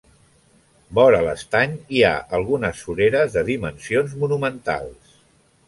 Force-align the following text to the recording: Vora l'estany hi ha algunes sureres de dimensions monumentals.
Vora 0.99 1.19
l'estany 1.27 1.75
hi 1.97 2.01
ha 2.07 2.13
algunes 2.39 2.81
sureres 2.87 3.37
de 3.39 3.47
dimensions 3.53 4.19
monumentals. 4.25 5.17